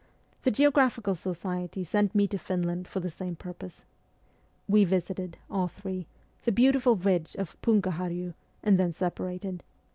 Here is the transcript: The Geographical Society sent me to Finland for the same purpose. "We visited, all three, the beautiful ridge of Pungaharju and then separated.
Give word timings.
The 0.41 0.49
Geographical 0.49 1.13
Society 1.13 1.83
sent 1.83 2.15
me 2.15 2.25
to 2.29 2.39
Finland 2.39 2.87
for 2.87 2.99
the 2.99 3.09
same 3.11 3.35
purpose. 3.35 3.85
"We 4.67 4.83
visited, 4.83 5.37
all 5.47 5.67
three, 5.67 6.07
the 6.43 6.51
beautiful 6.51 6.95
ridge 6.95 7.35
of 7.35 7.55
Pungaharju 7.61 8.33
and 8.63 8.79
then 8.79 8.93
separated. 8.93 9.61